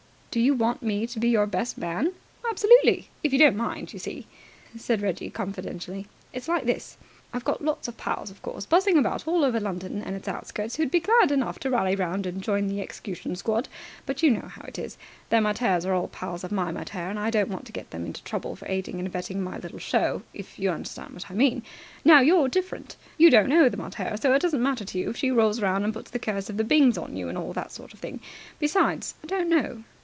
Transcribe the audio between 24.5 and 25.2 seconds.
matter to you if